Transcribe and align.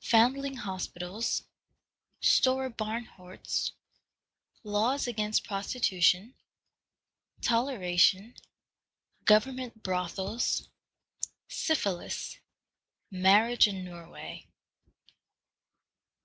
Foundling 0.00 0.56
Hospitals. 0.56 1.44
Stora 2.20 2.68
Barnhordst. 2.68 3.70
Laws 4.64 5.06
against 5.06 5.44
Prostitution. 5.44 6.34
Toleration. 7.40 8.34
Government 9.24 9.84
Brothels. 9.84 10.68
Syphilis. 11.46 12.40
Marriage 13.08 13.68
in 13.68 13.84
Norway. 13.84 14.48